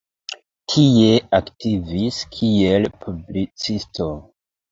Tie 0.71 1.09
aktivis 1.39 2.17
kiel 2.37 2.89
publicisto. 3.05 4.09